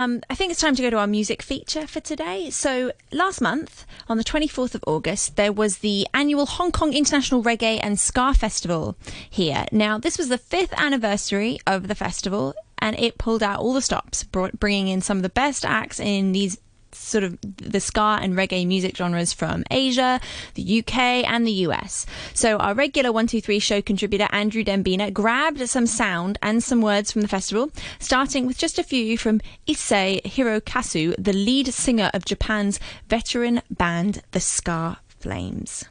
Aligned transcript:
Um, 0.00 0.22
I 0.30 0.34
think 0.34 0.50
it's 0.50 0.62
time 0.62 0.74
to 0.76 0.82
go 0.82 0.88
to 0.88 0.96
our 0.96 1.06
music 1.06 1.42
feature 1.42 1.86
for 1.86 2.00
today. 2.00 2.48
So, 2.48 2.90
last 3.12 3.42
month, 3.42 3.84
on 4.08 4.16
the 4.16 4.24
24th 4.24 4.74
of 4.74 4.82
August, 4.86 5.36
there 5.36 5.52
was 5.52 5.78
the 5.78 6.06
annual 6.14 6.46
Hong 6.46 6.72
Kong 6.72 6.94
International 6.94 7.42
Reggae 7.42 7.78
and 7.82 8.00
Ska 8.00 8.32
Festival 8.32 8.96
here. 9.28 9.66
Now, 9.72 9.98
this 9.98 10.16
was 10.16 10.30
the 10.30 10.38
fifth 10.38 10.72
anniversary 10.78 11.58
of 11.66 11.86
the 11.86 11.94
festival, 11.94 12.54
and 12.78 12.98
it 12.98 13.18
pulled 13.18 13.42
out 13.42 13.60
all 13.60 13.74
the 13.74 13.82
stops, 13.82 14.24
brought, 14.24 14.58
bringing 14.58 14.88
in 14.88 15.02
some 15.02 15.18
of 15.18 15.22
the 15.22 15.28
best 15.28 15.66
acts 15.66 16.00
in 16.00 16.32
these 16.32 16.56
sort 16.92 17.24
of 17.24 17.38
the 17.42 17.80
ska 17.80 18.18
and 18.20 18.34
reggae 18.34 18.66
music 18.66 18.96
genres 18.96 19.32
from 19.32 19.64
Asia, 19.70 20.20
the 20.54 20.80
UK, 20.80 20.98
and 21.28 21.46
the 21.46 21.52
US. 21.66 22.06
So 22.34 22.56
our 22.58 22.74
regular 22.74 23.10
123 23.10 23.58
show 23.58 23.82
contributor 23.82 24.28
Andrew 24.30 24.64
Dembina 24.64 25.10
grabbed 25.10 25.68
some 25.68 25.86
sound 25.86 26.38
and 26.42 26.62
some 26.62 26.80
words 26.80 27.12
from 27.12 27.22
the 27.22 27.28
festival, 27.28 27.70
starting 27.98 28.46
with 28.46 28.58
just 28.58 28.78
a 28.78 28.82
few 28.82 29.16
from 29.18 29.40
Issei 29.66 30.22
Hirokazu, 30.22 31.14
the 31.18 31.32
lead 31.32 31.72
singer 31.72 32.10
of 32.14 32.24
Japan's 32.24 32.80
veteran 33.08 33.62
band, 33.70 34.22
the 34.32 34.40
Ska 34.40 34.98
Flames. 35.20 35.84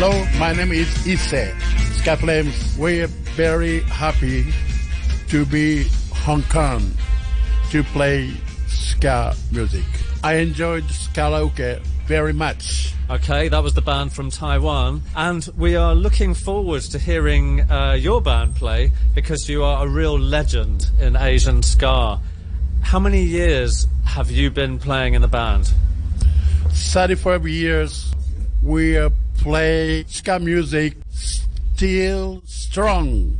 Hello, 0.00 0.24
my 0.38 0.52
name 0.52 0.70
is 0.70 0.86
Issei. 1.08 1.52
Ska 1.98 2.16
Flames, 2.18 2.78
we're 2.78 3.08
very 3.34 3.80
happy 3.80 4.46
to 5.26 5.44
be 5.44 5.88
Hong 6.12 6.44
Kong 6.44 6.92
to 7.70 7.82
play 7.82 8.30
ska 8.68 9.34
music. 9.50 9.82
I 10.22 10.34
enjoyed 10.34 10.84
karaoke 11.14 11.80
very 12.06 12.32
much. 12.32 12.94
Okay, 13.10 13.48
that 13.48 13.60
was 13.60 13.74
the 13.74 13.82
band 13.82 14.12
from 14.12 14.30
Taiwan. 14.30 15.02
And 15.16 15.44
we 15.56 15.74
are 15.74 15.96
looking 15.96 16.32
forward 16.32 16.82
to 16.82 16.98
hearing 17.00 17.68
uh, 17.68 17.94
your 17.98 18.22
band 18.22 18.54
play 18.54 18.92
because 19.16 19.48
you 19.48 19.64
are 19.64 19.84
a 19.84 19.90
real 19.90 20.16
legend 20.16 20.92
in 21.00 21.16
Asian 21.16 21.60
ska. 21.64 22.20
How 22.82 23.00
many 23.00 23.24
years 23.24 23.88
have 24.04 24.30
you 24.30 24.48
been 24.48 24.78
playing 24.78 25.14
in 25.14 25.22
the 25.22 25.26
band? 25.28 25.72
35 26.70 27.48
years 27.48 28.14
we 28.62 28.96
uh, 28.96 29.10
play 29.42 30.04
ska 30.08 30.38
music 30.38 30.94
still 31.74 32.42
strong. 32.46 33.36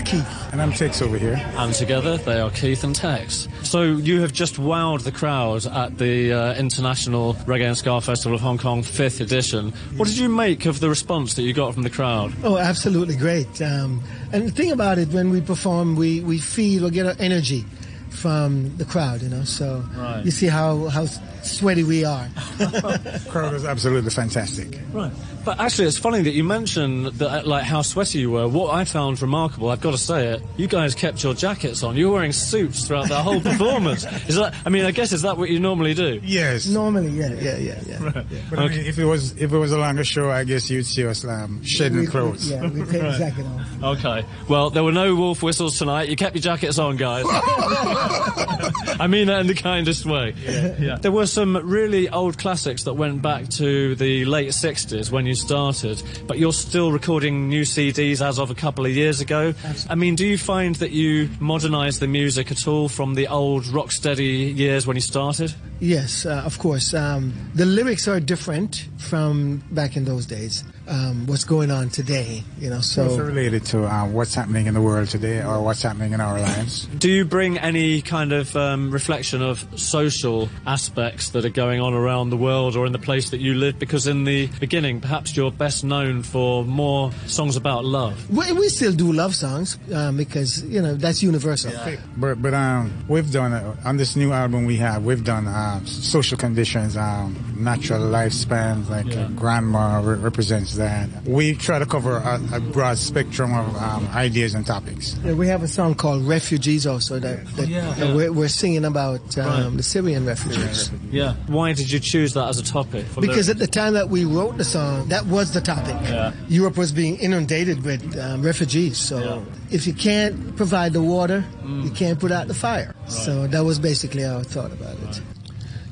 Is 0.00 0.10
Keith. 0.10 0.52
And 0.52 0.60
I'm 0.60 0.72
Tex 0.72 1.02
over 1.02 1.18
here. 1.18 1.40
And 1.56 1.72
together 1.74 2.16
they 2.16 2.40
are 2.40 2.50
Keith 2.50 2.84
and 2.84 2.94
Tex. 2.94 3.48
So 3.62 3.82
you 3.82 4.20
have 4.20 4.32
just 4.32 4.56
wowed 4.56 5.02
the 5.04 5.12
crowd 5.12 5.66
at 5.66 5.98
the 5.98 6.32
uh, 6.32 6.54
International 6.54 7.34
Reggae 7.34 7.66
and 7.66 7.76
Ska 7.76 8.00
Festival 8.00 8.34
of 8.34 8.40
Hong 8.40 8.58
Kong 8.58 8.82
5th 8.82 9.20
edition. 9.20 9.72
What 9.96 10.08
did 10.08 10.18
you 10.18 10.28
make 10.28 10.66
of 10.66 10.80
the 10.80 10.88
response 10.88 11.34
that 11.34 11.42
you 11.42 11.52
got 11.52 11.74
from 11.74 11.82
the 11.82 11.90
crowd? 11.90 12.32
Oh, 12.42 12.56
absolutely 12.56 13.16
great. 13.16 13.60
Um, 13.62 14.02
and 14.32 14.46
the 14.46 14.50
thing 14.50 14.72
about 14.72 14.98
it, 14.98 15.08
when 15.08 15.30
we 15.30 15.40
perform, 15.40 15.96
we, 15.96 16.20
we 16.20 16.38
feel 16.38 16.86
or 16.86 16.90
get 16.90 17.06
our 17.06 17.16
energy 17.18 17.64
from 18.10 18.76
the 18.76 18.84
crowd, 18.84 19.22
you 19.22 19.28
know. 19.28 19.44
So 19.44 19.84
Right. 19.96 20.24
you 20.24 20.30
see 20.30 20.46
how, 20.46 20.88
how 20.88 21.06
sweaty 21.44 21.84
we 21.84 22.04
are. 22.04 22.28
Crowd 23.28 23.52
was 23.52 23.64
absolutely 23.64 24.10
fantastic. 24.10 24.78
Right. 24.92 25.12
But 25.44 25.58
actually, 25.58 25.88
it's 25.88 25.96
funny 25.96 26.20
that 26.22 26.32
you 26.32 26.44
mentioned 26.44 27.06
that, 27.06 27.30
uh, 27.44 27.48
like 27.48 27.64
how 27.64 27.80
sweaty 27.82 28.18
you 28.18 28.30
were. 28.30 28.46
What 28.46 28.74
I 28.74 28.84
found 28.84 29.22
remarkable, 29.22 29.70
I've 29.70 29.80
got 29.80 29.92
to 29.92 29.98
say 29.98 30.28
it, 30.34 30.42
you 30.58 30.66
guys 30.68 30.94
kept 30.94 31.22
your 31.24 31.32
jackets 31.32 31.82
on. 31.82 31.96
You 31.96 32.08
were 32.08 32.14
wearing 32.16 32.32
suits 32.32 32.86
throughout 32.86 33.08
the 33.08 33.16
whole 33.22 33.40
performance. 33.50 34.04
Is 34.28 34.36
that? 34.36 34.54
I 34.66 34.68
mean, 34.68 34.84
I 34.84 34.90
guess 34.90 35.12
is 35.12 35.22
that 35.22 35.38
what 35.38 35.48
you 35.48 35.58
normally 35.58 35.94
do? 35.94 36.20
Yes. 36.22 36.66
Normally, 36.66 37.08
yeah, 37.08 37.32
yeah, 37.34 37.56
yeah, 37.56 37.80
yeah. 37.86 38.22
But 38.50 38.58
I 38.58 38.68
mean, 38.68 38.80
if 38.80 38.98
it 38.98 39.06
was 39.06 39.32
if 39.40 39.50
it 39.52 39.56
was 39.58 39.72
a 39.72 39.78
longer 39.78 40.04
show, 40.04 40.30
I 40.30 40.44
guess 40.44 40.68
you'd 40.68 40.84
see 40.84 41.06
us 41.06 41.24
um, 41.24 41.62
shedding 41.64 42.00
We- 42.00 42.06
clothes. 42.06 42.50
Yeah, 42.50 42.62
we 42.68 42.80
take 42.80 43.00
the 43.00 43.16
jacket 43.18 43.46
off. 43.46 43.96
Okay. 43.98 44.26
Well, 44.46 44.68
there 44.70 44.84
were 44.84 44.92
no 44.92 45.14
wolf 45.14 45.42
whistles 45.42 45.78
tonight. 45.78 46.08
You 46.10 46.16
kept 46.16 46.34
your 46.36 46.42
jackets 46.42 46.78
on, 46.78 46.96
guys. 46.98 47.24
I 49.00 49.06
mean 49.06 49.28
that 49.28 49.40
in 49.40 49.46
the 49.46 49.54
kindest 49.54 50.04
way. 50.04 50.34
Yeah. 50.80 50.96
There 50.96 51.12
were 51.12 51.26
some 51.26 51.56
really 51.56 52.08
old 52.08 52.38
classics 52.38 52.84
that 52.84 52.94
went 52.94 53.22
back 53.22 53.48
to 53.50 53.94
the 53.96 54.24
late 54.24 54.50
60s 54.50 55.10
when 55.10 55.26
you 55.26 55.34
started, 55.34 56.02
but 56.26 56.38
you're 56.38 56.52
still 56.52 56.92
recording 56.92 57.48
new 57.48 57.62
CDs 57.62 58.24
as 58.24 58.38
of 58.38 58.50
a 58.50 58.54
couple 58.54 58.86
of 58.86 58.92
years 58.92 59.20
ago. 59.20 59.52
I 59.88 59.94
mean, 59.94 60.16
do 60.16 60.26
you 60.26 60.38
find 60.38 60.74
that 60.76 60.90
you 60.90 61.28
modernise 61.38 61.98
the 61.98 62.06
music 62.06 62.50
at 62.50 62.66
all 62.66 62.88
from 62.88 63.14
the 63.14 63.28
old 63.28 63.64
rocksteady 63.64 64.56
years 64.56 64.86
when 64.86 64.96
you 64.96 65.02
started? 65.02 65.54
Yes, 65.80 66.26
uh, 66.26 66.42
of 66.44 66.58
course. 66.58 66.94
Um, 66.94 67.32
the 67.54 67.66
lyrics 67.66 68.06
are 68.08 68.20
different 68.20 68.86
from 68.98 69.62
back 69.70 69.96
in 69.96 70.04
those 70.04 70.26
days. 70.26 70.64
Um, 70.90 71.26
what's 71.28 71.44
going 71.44 71.70
on 71.70 71.88
today, 71.88 72.42
you 72.58 72.68
know? 72.68 72.80
So 72.80 73.04
it's 73.04 73.16
related 73.16 73.64
to 73.66 73.84
uh, 73.86 74.06
what's 74.08 74.34
happening 74.34 74.66
in 74.66 74.74
the 74.74 74.80
world 74.80 75.08
today 75.08 75.40
or 75.40 75.62
what's 75.62 75.82
happening 75.82 76.12
in 76.14 76.20
our 76.20 76.40
lives. 76.40 76.86
Do 76.86 77.08
you 77.08 77.24
bring 77.24 77.58
any 77.58 78.02
kind 78.02 78.32
of 78.32 78.56
um, 78.56 78.90
reflection 78.90 79.40
of 79.40 79.64
social 79.78 80.48
aspects 80.66 81.28
that 81.30 81.44
are 81.44 81.48
going 81.48 81.80
on 81.80 81.94
around 81.94 82.30
the 82.30 82.36
world 82.36 82.74
or 82.74 82.86
in 82.86 82.92
the 82.92 82.98
place 82.98 83.30
that 83.30 83.38
you 83.38 83.54
live? 83.54 83.78
Because 83.78 84.08
in 84.08 84.24
the 84.24 84.48
beginning, 84.58 85.00
perhaps 85.00 85.36
you're 85.36 85.52
best 85.52 85.84
known 85.84 86.24
for 86.24 86.64
more 86.64 87.12
songs 87.26 87.54
about 87.54 87.84
love. 87.84 88.28
we, 88.28 88.50
we 88.52 88.68
still 88.68 88.92
do 88.92 89.12
love 89.12 89.36
songs 89.36 89.78
um, 89.94 90.16
because 90.16 90.64
you 90.64 90.82
know 90.82 90.94
that's 90.94 91.22
universal. 91.22 91.70
But 92.16 92.42
but 92.42 92.52
um, 92.52 92.92
we've 93.06 93.30
done 93.30 93.52
uh, 93.52 93.76
on 93.84 93.96
this 93.96 94.16
new 94.16 94.32
album 94.32 94.64
we 94.64 94.76
have 94.78 95.04
we've 95.04 95.22
done 95.22 95.46
uh, 95.46 95.84
social 95.84 96.36
conditions, 96.36 96.96
um, 96.96 97.54
natural 97.56 98.00
lifespans 98.00 98.88
like 98.90 99.16
uh, 99.16 99.28
grandma 99.28 100.00
re- 100.02 100.18
represents 100.18 100.79
that. 100.80 101.08
We 101.24 101.54
try 101.54 101.78
to 101.78 101.86
cover 101.86 102.16
a, 102.18 102.40
a 102.56 102.60
broad 102.60 102.98
spectrum 102.98 103.54
of 103.54 103.76
um, 103.76 104.08
ideas 104.08 104.54
and 104.54 104.66
topics. 104.66 105.16
Yeah, 105.24 105.34
we 105.34 105.46
have 105.48 105.62
a 105.62 105.68
song 105.68 105.94
called 105.94 106.26
"Refugees" 106.26 106.86
also 106.86 107.18
that, 107.20 107.46
that 107.56 107.68
yeah. 107.68 107.92
that 107.94 108.16
We're, 108.16 108.32
we're 108.32 108.48
singing 108.48 108.84
about 108.84 109.38
um, 109.38 109.46
Right. 109.46 109.76
the 109.76 109.82
Syrian 109.82 110.26
refugees. 110.26 110.90
Yeah. 111.10 111.34
Why 111.46 111.72
did 111.72 111.90
you 111.92 112.00
choose 112.00 112.34
that 112.34 112.48
as 112.48 112.58
a 112.58 112.64
topic? 112.64 113.06
for 113.06 113.20
Because 113.20 113.46
lyrics? 113.46 113.48
at 113.50 113.58
the 113.58 113.66
time 113.66 113.94
that 113.94 114.08
we 114.10 114.24
wrote 114.24 114.56
the 114.58 114.64
song, 114.64 115.08
that 115.08 115.26
was 115.26 115.52
the 115.52 115.60
topic. 115.60 115.96
Yeah. 116.02 116.32
Europe 116.48 116.76
was 116.76 116.92
being 116.92 117.16
inundated 117.16 117.84
with 117.84 118.18
um, 118.18 118.42
refugees. 118.42 118.98
So 118.98 119.18
Yeah. 119.22 119.40
if 119.76 119.86
you 119.86 119.92
can't 119.94 120.56
provide 120.56 120.92
the 120.92 121.02
water, 121.02 121.44
you 121.84 121.90
can't 121.90 122.18
put 122.18 122.32
out 122.32 122.48
the 122.48 122.54
fire. 122.54 122.94
Right. 123.02 123.12
So 123.12 123.46
that 123.46 123.62
was 123.64 123.78
basically 123.78 124.22
how 124.22 124.38
I 124.38 124.42
thought 124.42 124.72
about 124.72 124.96
it. 125.08 125.20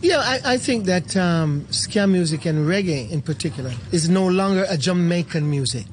Yeah, 0.00 0.18
I, 0.18 0.54
I 0.54 0.58
think 0.58 0.84
that 0.86 1.16
um, 1.16 1.66
ska 1.70 2.06
music 2.06 2.44
and 2.46 2.66
reggae 2.68 3.10
in 3.10 3.20
particular 3.20 3.72
is 3.92 4.08
no 4.08 4.26
longer 4.28 4.64
a 4.68 4.76
Jamaican 4.76 5.48
music. 5.50 5.86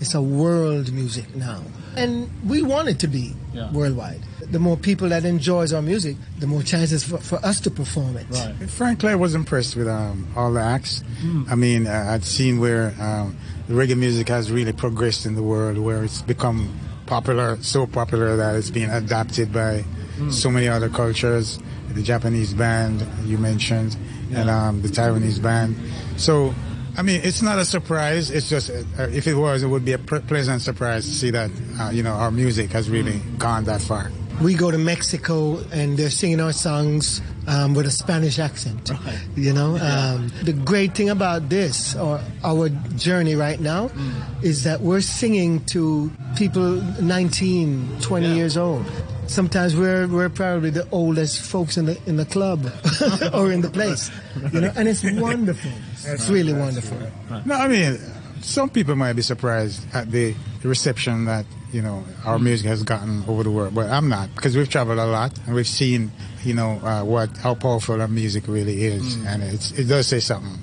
It's 0.00 0.14
a 0.14 0.22
world 0.22 0.92
music 0.92 1.34
now. 1.36 1.62
And 1.96 2.28
we 2.48 2.62
want 2.62 2.88
it 2.88 2.98
to 3.00 3.06
be 3.08 3.34
Yeah. 3.52 3.70
worldwide. 3.70 4.20
The 4.50 4.58
more 4.58 4.76
people 4.76 5.10
that 5.10 5.24
enjoys 5.24 5.72
our 5.72 5.82
music, 5.82 6.16
the 6.40 6.46
more 6.46 6.62
chances 6.62 7.04
for, 7.04 7.18
for 7.18 7.36
us 7.44 7.60
to 7.60 7.70
perform 7.70 8.16
it. 8.16 8.26
Right. 8.30 8.68
Frankly, 8.70 9.10
I 9.10 9.14
was 9.14 9.34
impressed 9.34 9.76
with 9.76 9.86
um, 9.88 10.26
all 10.34 10.52
the 10.52 10.60
acts. 10.60 11.04
I 11.48 11.54
mean, 11.54 11.86
uh, 11.86 12.06
I'd 12.10 12.24
seen 12.24 12.58
where 12.60 12.94
um, 12.98 13.36
the 13.68 13.74
reggae 13.74 13.96
music 13.96 14.28
has 14.28 14.50
really 14.50 14.72
progressed 14.72 15.24
in 15.26 15.34
the 15.36 15.42
world, 15.42 15.78
where 15.78 16.02
it's 16.02 16.22
become 16.22 16.74
popular, 17.06 17.58
so 17.62 17.86
popular 17.86 18.36
that 18.36 18.56
it's 18.56 18.70
being 18.70 18.90
adopted 18.90 19.52
by 19.52 19.84
so 20.30 20.50
many 20.50 20.68
other 20.68 20.88
cultures. 20.88 21.58
The 21.94 22.02
Japanese 22.02 22.54
band 22.54 23.06
you 23.24 23.36
mentioned, 23.38 23.96
and 24.32 24.48
um, 24.48 24.80
the 24.82 24.88
Taiwanese 24.88 25.42
band. 25.42 25.76
So, 26.16 26.54
I 26.96 27.02
mean, 27.02 27.20
it's 27.22 27.42
not 27.42 27.58
a 27.58 27.64
surprise. 27.66 28.30
It's 28.30 28.48
just, 28.48 28.70
uh, 28.70 29.02
if 29.12 29.26
it 29.26 29.34
was, 29.34 29.62
it 29.62 29.66
would 29.66 29.84
be 29.84 29.92
a 29.92 29.98
pre- 29.98 30.20
pleasant 30.20 30.62
surprise 30.62 31.04
to 31.04 31.10
see 31.12 31.30
that, 31.32 31.50
uh, 31.80 31.90
you 31.90 32.02
know, 32.02 32.12
our 32.12 32.30
music 32.30 32.70
has 32.72 32.88
really 32.88 33.20
gone 33.38 33.64
that 33.64 33.80
far. 33.82 34.10
we 34.40 34.54
go 34.54 34.70
to 34.70 34.78
Mexico 34.78 35.58
and 35.72 35.96
they're 35.96 36.10
singing 36.10 36.40
our 36.40 36.52
songs 36.54 37.20
um, 37.46 37.74
with 37.74 37.86
a 37.86 37.90
Spanish 37.90 38.38
accent. 38.38 38.90
Right. 38.90 39.20
You 39.36 39.52
know, 39.52 39.76
um, 39.76 40.32
the 40.42 40.54
great 40.54 40.94
thing 40.96 41.10
about 41.10 41.48
this 41.50 41.94
or 41.94 42.18
our 42.42 42.70
journey 42.96 43.34
right 43.36 43.60
now 43.60 43.88
Mm. 43.88 44.42
is 44.42 44.64
that 44.64 44.80
we're 44.80 45.02
singing 45.02 45.60
to 45.66 46.10
people 46.34 46.80
19, 47.00 47.98
20 48.00 48.26
Yeah. 48.28 48.34
years 48.34 48.56
old. 48.56 48.84
Sometimes 49.32 49.74
we're 49.74 50.06
we're 50.08 50.28
probably 50.28 50.70
the 50.70 50.86
oldest 50.92 51.40
folks 51.40 51.76
in 51.78 51.86
the 51.86 51.96
in 52.06 52.16
the 52.16 52.26
club 52.26 52.60
or 53.32 53.50
in 53.50 53.62
the 53.62 53.70
place, 53.70 54.10
you 54.52 54.60
know, 54.60 54.72
and 54.76 54.86
it's 54.88 55.02
wonderful. 55.28 55.70
It's 56.04 56.28
really 56.28 56.52
wonderful. 56.52 56.98
No, 57.46 57.54
I 57.54 57.66
mean, 57.68 57.98
some 58.42 58.68
people 58.68 58.94
might 58.94 59.14
be 59.14 59.22
surprised 59.22 59.86
at 59.94 60.10
the, 60.10 60.34
reception 60.64 61.24
that 61.24 61.44
you 61.72 61.82
know 61.82 62.04
our 62.24 62.38
Mm. 62.38 62.42
music 62.44 62.66
has 62.68 62.82
gotten 62.84 63.24
over 63.26 63.42
the 63.42 63.50
world, 63.50 63.74
but 63.74 63.88
I'm 63.90 64.08
not 64.08 64.28
because 64.36 64.54
we've 64.56 64.68
traveled 64.68 64.98
a 64.98 65.06
lot 65.06 65.32
and 65.46 65.54
we've 65.56 65.66
seen 65.66 66.12
you 66.44 66.54
know 66.54 66.78
uh, 66.84 67.02
what 67.02 67.34
how 67.38 67.54
powerful 67.54 68.00
our 68.00 68.08
music 68.08 68.44
really 68.46 68.84
is, 68.84 69.16
Mm. 69.16 69.26
and 69.26 69.42
it's, 69.42 69.72
it 69.72 69.84
does 69.88 70.06
say 70.06 70.20
something. 70.20 70.58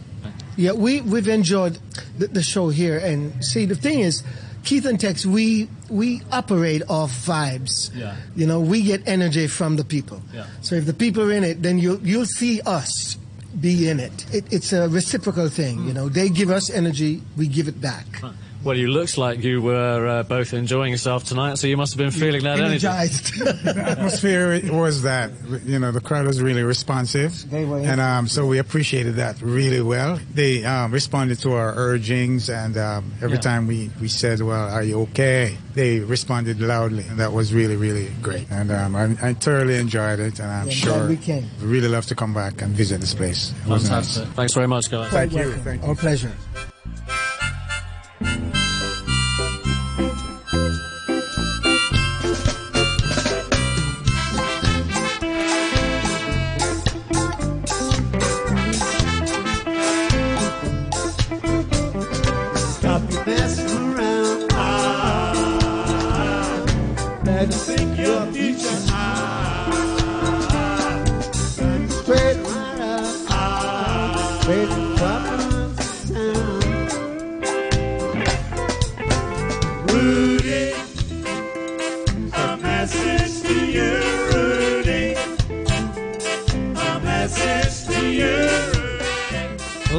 Yeah, 0.58 0.74
we 0.74 1.02
we've 1.02 1.28
enjoyed 1.28 1.80
the, 2.20 2.28
the 2.28 2.44
show 2.44 2.70
here, 2.70 2.98
and 3.00 3.44
see 3.44 3.66
the 3.66 3.76
thing 3.76 4.00
is, 4.02 4.24
Keith 4.64 4.86
and 4.86 5.00
Tex, 5.00 5.26
we 5.26 5.68
we 5.90 6.22
operate 6.32 6.84
off 6.90 7.12
vibes. 7.26 7.96
Yeah. 7.96 8.16
You 8.36 8.46
know, 8.46 8.60
we 8.60 8.84
get 8.84 9.08
energy 9.08 9.48
from 9.48 9.76
the 9.78 9.84
people. 9.86 10.22
Yeah. 10.34 10.46
So 10.62 10.76
if 10.76 10.86
the 10.86 10.94
people 10.94 11.24
are 11.24 11.32
in 11.32 11.44
it, 11.44 11.62
then 11.62 11.80
you'll 11.80 12.00
you'll 12.02 12.26
see 12.26 12.62
us 12.62 13.18
be 13.60 13.90
in 13.90 14.00
it. 14.00 14.26
it 14.34 14.46
it's 14.52 14.74
a 14.74 14.88
reciprocal 14.90 15.50
thing. 15.50 15.78
Hmm. 15.78 15.88
You 15.88 15.94
know, 15.94 16.10
they 16.10 16.30
give 16.30 16.50
us 16.50 16.70
energy, 16.70 17.22
we 17.38 17.48
give 17.48 17.68
it 17.68 17.82
back. 17.82 18.06
Well, 18.62 18.76
you 18.76 18.88
looks 18.90 19.18
like 19.18 19.42
you 19.42 19.62
were 19.62 20.06
uh, 20.06 20.24
both 20.24 20.54
enjoying 20.54 20.92
yourself 20.92 21.24
tonight, 21.24 21.58
so 21.60 21.68
you 21.68 21.78
must 21.78 21.94
have 21.94 21.98
been 21.98 22.12
feeling 22.12 22.44
that 22.44 22.60
energy. 22.60 22.86
Energized. 22.88 23.40
The 23.40 23.84
atmosphere 23.88 24.60
was 24.74 25.04
that 25.04 25.32
you 25.66 25.80
know 25.80 25.92
the 25.94 26.02
crowd 26.02 26.26
was 26.28 26.42
really 26.42 26.64
responsive, 26.64 27.50
They 27.50 27.64
were. 27.64 27.80
and 27.80 28.02
um, 28.02 28.28
so 28.28 28.46
we 28.46 28.58
appreciated 28.58 29.16
that 29.16 29.42
really 29.42 29.82
well. 29.82 30.20
They 30.34 30.66
um, 30.66 30.92
responded 30.92 31.40
to 31.40 31.54
our 31.54 31.74
urgings, 31.76 32.50
and 32.50 32.76
um, 32.78 33.14
every 33.22 33.38
Yeah. 33.38 33.42
time 33.42 33.68
we, 33.68 33.92
we 34.02 34.10
said, 34.10 34.42
"Well, 34.42 34.70
are 34.70 34.84
you 34.84 35.02
okay?" 35.04 35.58
They 35.74 36.00
responded 36.00 36.60
loudly, 36.60 37.06
and 37.08 37.18
that 37.20 37.32
was 37.32 37.54
really 37.54 37.78
really 37.78 38.12
great. 38.22 38.46
And 38.52 38.72
um, 38.72 38.96
I, 38.96 39.04
I 39.22 39.34
thoroughly 39.36 39.76
enjoyed 39.78 40.20
it, 40.20 40.40
and 40.40 40.52
I'm 40.52 40.68
Yeah, 40.68 40.74
sure 40.74 41.08
we 41.08 41.16
can. 41.16 41.48
really 41.62 41.88
love 41.88 42.08
to 42.08 42.16
come 42.16 42.34
back 42.34 42.62
and 42.62 42.76
visit 42.76 43.00
this 43.00 43.14
place. 43.14 43.54
It 43.66 43.70
was 43.70 43.90
nice. 43.90 44.18
Thanks 44.36 44.54
very 44.54 44.68
much, 44.68 44.92
guys. 44.92 45.12
Thank 45.12 45.32
you. 45.34 45.54
Thank 45.54 45.82
you. 45.84 45.88
Our 45.90 45.96
pleasure. 45.96 46.34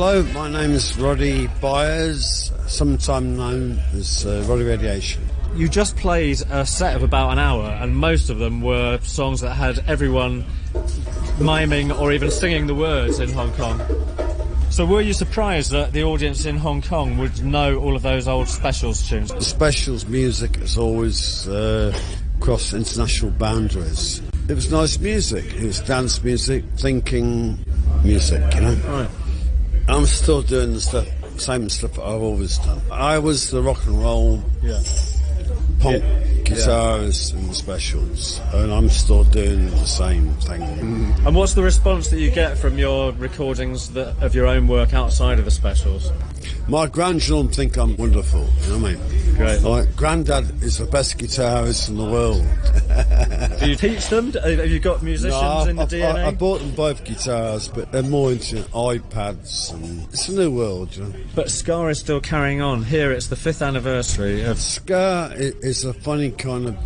Hello, 0.03 0.23
my 0.33 0.49
name 0.49 0.71
is 0.71 0.97
Roddy 0.97 1.47
Byers, 1.61 2.51
sometime 2.67 3.37
known 3.37 3.79
as 3.93 4.25
uh, 4.25 4.43
Roddy 4.49 4.65
Radiation. 4.65 5.23
You 5.55 5.69
just 5.69 5.95
played 5.95 6.41
a 6.49 6.65
set 6.65 6.97
of 6.97 7.03
about 7.03 7.33
an 7.33 7.39
hour, 7.39 7.67
and 7.67 7.95
most 7.95 8.31
of 8.31 8.39
them 8.39 8.63
were 8.63 8.99
songs 9.03 9.43
that 9.43 9.51
had 9.53 9.85
everyone 9.87 10.47
miming 11.39 11.93
or 11.93 12.13
even 12.13 12.31
singing 12.31 12.67
the 12.67 12.75
words 12.75 13.21
in 13.21 13.31
Hong 13.35 13.53
Kong. 13.53 13.79
So, 14.71 14.87
were 14.87 15.03
you 15.03 15.13
surprised 15.13 15.71
that 15.73 15.93
the 15.93 16.05
audience 16.05 16.47
in 16.47 16.57
Hong 16.57 16.81
Kong 16.81 17.19
would 17.19 17.45
know 17.45 17.77
all 17.77 17.95
of 17.95 18.01
those 18.01 18.27
old 18.27 18.49
specials 18.49 19.07
tunes? 19.07 19.31
The 19.31 19.43
specials 19.43 20.07
music 20.07 20.57
has 20.57 20.79
always 20.79 21.47
uh, 21.47 21.95
crossed 22.41 22.73
international 22.73 23.33
boundaries. 23.33 24.23
It 24.49 24.55
was 24.55 24.73
nice 24.73 24.99
music. 24.99 25.45
It 25.57 25.65
was 25.65 25.83
dance 25.83 26.25
music, 26.25 26.65
thinking 26.79 27.59
music, 28.03 28.55
you 28.55 28.63
know. 28.63 28.75
Right. 28.89 29.11
I'm 29.89 30.07
still 30.07 30.43
doing 30.43 30.75
the 30.75 30.81
stuff, 30.81 31.09
same 31.41 31.69
stuff 31.69 31.99
I've 31.99 32.23
always 32.23 32.59
done. 32.59 32.81
I 32.91 33.19
was 33.19 33.51
the 33.51 33.63
rock 33.63 33.85
and 33.87 34.01
roll 34.03 34.43
Yeah. 34.63 34.81
punk 35.81 36.03
guitarist 36.45 37.33
in 37.35 37.47
the 37.49 37.55
specials, 37.55 38.41
and 38.53 38.73
I'm 38.73 38.89
still 38.89 39.25
doing 39.25 39.71
the 39.71 39.85
same 39.87 40.35
thing. 40.35 40.61
Mm-hmm. 40.61 41.27
And 41.27 41.37
what's 41.37 41.55
the 41.55 41.63
response 41.63 42.09
that 42.09 42.19
you 42.19 42.31
get 42.31 42.59
from 42.59 42.79
your 42.79 43.13
recordings 43.13 43.91
that, 43.91 44.17
of 44.23 44.35
your 44.35 44.47
own 44.47 44.67
work 44.69 44.93
outside 44.95 45.39
of 45.39 45.45
the 45.45 45.51
specials? 45.51 46.11
My 46.69 46.87
grandchildren 46.87 47.53
think 47.53 47.77
I'm 47.77 47.97
wonderful. 47.97 48.49
You 48.65 48.73
know 48.73 48.79
what 48.79 48.91
I 48.91 48.95
mean? 48.95 49.35
Great. 49.37 49.63
Like, 49.63 49.97
Granddad 49.97 50.63
is 50.63 50.79
the 50.79 50.87
best 50.87 51.19
guitarist 51.19 51.89
in 51.89 51.97
the 51.97 52.05
world. 52.05 52.45
Do 53.61 53.69
you 53.69 53.77
teach 53.77 54.09
them? 54.09 54.33
Have 54.33 54.69
you 54.71 54.79
got 54.81 55.03
musicians 55.03 55.41
No, 55.43 55.65
in 55.69 55.77
the 55.77 55.83
I, 55.83 55.87
DNA? 55.87 56.15
I, 56.25 56.27
I 56.29 56.31
bought 56.33 56.61
them 56.61 56.71
both 56.73 57.05
guitars, 57.05 57.69
but 57.69 57.93
they're 57.93 58.03
more 58.03 58.33
into 58.33 58.57
iPads, 58.73 59.73
and 59.75 60.05
it's 60.13 60.29
a 60.29 60.33
new 60.35 60.51
world. 60.51 60.97
You 60.97 61.05
know? 61.05 61.13
But 61.35 61.51
Ska 61.51 61.87
is 61.89 61.99
still 61.99 62.21
carrying 62.21 62.61
on. 62.61 62.83
Here 62.85 63.13
it's 63.13 63.29
the 63.29 63.37
fifth 63.37 63.63
anniversary 63.63 64.43
of. 64.45 64.59
Ska 64.59 65.31
i- 65.33 65.37
is 65.65 65.85
a 65.85 65.93
funny 65.93 66.31
kind 66.31 66.69
of 66.69 66.77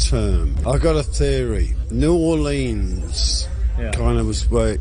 term. 0.00 0.56
I 0.66 0.78
got 0.78 0.96
a 0.96 1.02
theory. 1.02 1.74
New 1.90 2.14
Orleans 2.16 3.46
Yeah. 3.78 3.90
kind 3.92 4.18
of 4.18 4.26
was 4.26 4.48
where 4.50 4.74
it 4.74 4.80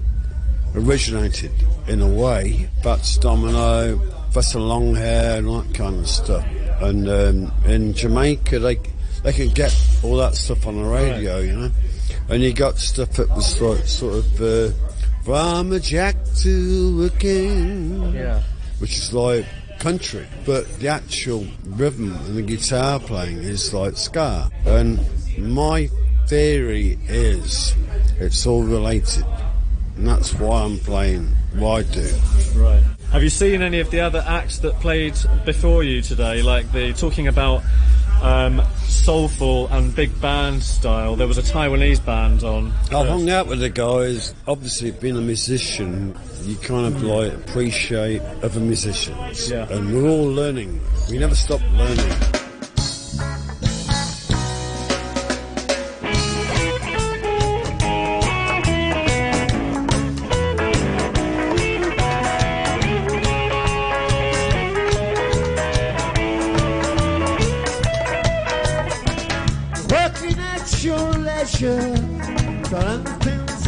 originated 0.76 1.52
in 1.88 2.02
a 2.02 2.08
way. 2.08 2.70
Fats 2.84 3.18
Domino, 3.18 3.98
Professor 4.32 4.60
Longhair, 4.60 5.38
and 5.40 5.48
that 5.48 5.74
kind 5.76 6.00
of 6.00 6.08
stuff. 6.08 6.46
And 6.82 7.10
um, 7.10 7.52
in 7.66 7.94
Jamaica, 7.94 8.60
they 8.60 8.76
they 9.24 9.34
could 9.34 9.54
get 9.56 9.76
all 10.04 10.18
that 10.18 10.36
stuff 10.36 10.66
on 10.68 10.82
the 10.82 10.88
radio, 10.88 11.40
you 11.40 11.54
know. 11.54 11.72
And 12.30 12.42
you 12.42 12.54
got 12.54 12.78
stuff 12.78 13.12
that 13.14 13.30
was 13.30 13.60
like 13.62 13.86
sort 13.86 14.16
of 14.16 14.42
uh, 14.42 14.70
from 15.24 15.72
a 15.74 15.80
jack 15.80 16.16
to 16.42 17.10
a 17.14 17.20
king 17.20 18.14
Yeah. 18.14 18.42
which 18.80 18.98
is 18.98 19.14
like 19.14 19.46
country, 19.80 20.26
but 20.46 20.68
the 20.80 20.88
actual 20.88 21.46
rhythm 21.66 22.14
and 22.26 22.36
the 22.38 22.42
guitar 22.42 23.00
playing 23.00 23.38
is 23.40 23.74
like 23.74 23.98
ska. 23.98 24.50
And 24.66 25.00
my 25.38 25.90
theory 26.28 26.98
is 27.08 27.76
it's 28.20 28.46
all 28.46 28.64
related, 28.64 29.26
and 29.98 30.08
that's 30.08 30.34
why 30.36 30.62
I'm 30.64 30.78
playing 30.80 31.28
what 31.56 31.80
I 31.86 31.92
do. 31.94 32.10
Right. 32.56 32.84
Have 33.12 33.24
you 33.24 33.30
seen 33.30 33.62
any 33.62 33.80
of 33.82 33.92
the 33.92 34.00
other 34.00 34.24
acts 34.26 34.60
that 34.60 34.80
played 34.80 35.16
before 35.46 35.84
you 35.84 36.02
today? 36.02 36.42
Like 36.42 36.72
the 36.72 36.94
talking 36.94 37.28
about 37.28 37.64
um, 38.22 38.62
soulful 39.04 39.68
and 39.70 39.96
big 39.96 40.20
band 40.22 40.62
style. 40.62 41.16
There 41.16 41.28
was 41.28 41.38
a 41.38 41.42
Taiwanese 41.42 42.06
band 42.06 42.44
on. 42.44 42.72
I 42.92 43.04
hung 43.06 43.30
out 43.30 43.48
with 43.48 43.60
the 43.60 43.70
guys. 43.70 44.34
Obviously, 44.48 44.92
being 44.92 45.18
a 45.18 45.22
musician, 45.22 46.16
you 46.44 46.56
kind 46.58 46.94
of 46.94 47.02
mm. 47.02 47.10
like 47.10 47.34
appreciate 47.34 48.22
other 48.44 48.60
musicians, 48.60 49.50
Yeah. 49.50 49.68
and 49.72 49.94
we're 49.94 50.10
all 50.10 50.28
learning. 50.28 50.80
We 51.10 51.18
never 51.18 51.36
stop 51.36 51.62
learning. 51.74 52.41
Leisure, 71.62 71.94
done 72.70 73.06
things 73.20 73.68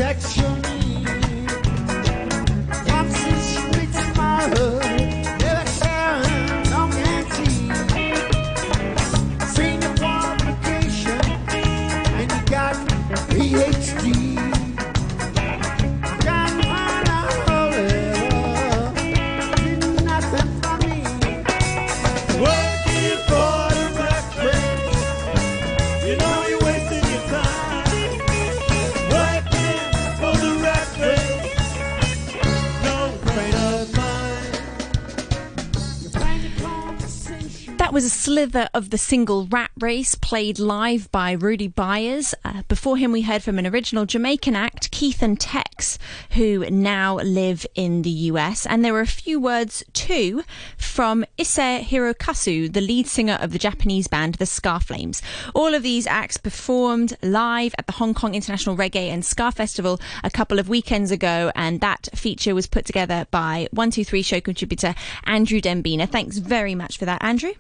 was 37.94 38.06
a 38.06 38.10
slither 38.10 38.68
of 38.74 38.90
the 38.90 38.98
single 38.98 39.46
Rat 39.46 39.70
Race 39.80 40.16
played 40.16 40.58
live 40.58 41.12
by 41.12 41.36
Roddy 41.36 41.68
Byers. 41.68 42.34
Uh, 42.44 42.64
before 42.68 42.98
him, 42.98 43.12
we 43.12 43.22
heard 43.22 43.44
from 43.44 43.60
an 43.60 43.68
original 43.68 44.08
Jamaican 44.08 44.56
act, 44.56 44.90
Keith 44.90 45.22
and 45.22 45.40
Tex, 45.40 46.00
who 46.32 46.68
now 46.72 47.18
live 47.18 47.68
in 47.76 48.02
the 48.02 48.10
US. 48.10 48.66
And 48.66 48.84
there 48.84 48.94
were 48.94 49.02
a 49.02 49.06
few 49.06 49.40
words 49.40 49.84
too 49.94 50.44
from 50.76 51.24
Issei 51.38 51.84
Hirokazu, 51.84 52.74
the 52.74 52.82
lead 52.82 53.06
singer 53.06 53.38
of 53.40 53.52
the 53.52 53.60
Japanese 53.60 54.08
band 54.08 54.36
The 54.36 54.48
Ska 54.48 54.80
Flames. 54.80 55.22
All 55.54 55.76
of 55.76 55.84
these 55.84 56.08
acts 56.08 56.38
performed 56.38 57.16
live 57.22 57.76
at 57.78 57.86
the 57.86 57.94
Hong 57.94 58.16
Kong 58.16 58.34
International 58.34 58.76
Reggae 58.76 59.10
and 59.10 59.24
Ska 59.24 59.52
Festival 59.52 60.02
a 60.24 60.32
couple 60.32 60.58
of 60.58 60.68
weekends 60.68 61.12
ago, 61.12 61.52
and 61.56 61.80
that 61.82 62.10
feature 62.16 62.56
was 62.56 62.66
put 62.66 62.86
together 62.86 63.28
by 63.30 63.68
123 63.70 64.24
show 64.24 64.42
contributor 64.42 64.96
Andrew 65.26 65.62
Dembina. 65.62 66.08
Thanks 66.08 66.40
very 66.40 66.74
much 66.74 66.98
for 66.98 67.06
that, 67.06 67.24
Andrew. 67.24 67.52